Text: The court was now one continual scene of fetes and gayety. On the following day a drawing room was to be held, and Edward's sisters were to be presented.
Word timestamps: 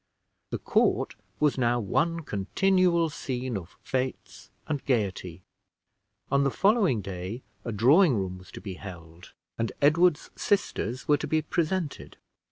The 0.49 0.57
court 0.57 1.13
was 1.39 1.59
now 1.59 1.79
one 1.79 2.21
continual 2.21 3.11
scene 3.11 3.55
of 3.55 3.77
fetes 3.83 4.49
and 4.67 4.83
gayety. 4.83 5.43
On 6.31 6.43
the 6.43 6.49
following 6.49 7.01
day 7.03 7.43
a 7.63 7.71
drawing 7.71 8.15
room 8.15 8.39
was 8.39 8.49
to 8.53 8.61
be 8.61 8.73
held, 8.73 9.31
and 9.59 9.71
Edward's 9.79 10.31
sisters 10.35 11.07
were 11.07 11.17
to 11.17 11.27
be 11.27 11.43
presented. 11.43 12.17